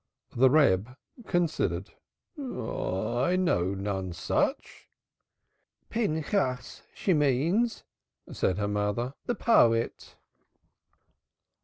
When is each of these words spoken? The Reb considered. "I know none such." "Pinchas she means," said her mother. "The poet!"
The 0.35 0.49
Reb 0.49 0.97
considered. 1.27 1.91
"I 2.35 3.35
know 3.35 3.75
none 3.75 4.13
such." 4.13 4.89
"Pinchas 5.91 6.81
she 6.95 7.13
means," 7.13 7.83
said 8.31 8.57
her 8.57 8.67
mother. 8.67 9.13
"The 9.27 9.35
poet!" 9.35 10.15